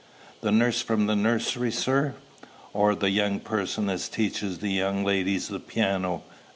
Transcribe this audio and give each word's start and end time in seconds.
"The 0.41 0.51
nurse 0.51 0.81
from 0.81 1.05
the 1.05 1.15
nursery, 1.15 1.71
sir; 1.71 2.15
or 2.73 2.95
the 2.95 3.11
young 3.11 3.39
person 3.39 3.87
as 3.87 4.09
teaches 4.09 4.57
the 4.57 4.71
young 4.71 5.03
ladies 5.05 5.47
the 5.49 5.59
piano?" 5.59 6.23